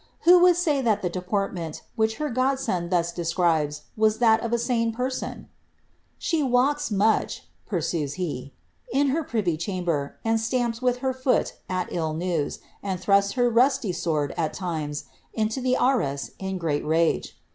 [0.21, 2.65] Who would say that the deportment, which her gods
[3.13, 5.41] describes, was that of a sane person r
[6.19, 8.51] —■• Slie walks much," pur ■'
[8.91, 12.97] in her privy cli amber, and stamps with her foot at ill news, an(
[13.35, 15.03] her rusty sword, at times,
[15.35, 17.37] into ilie arras, in great rage.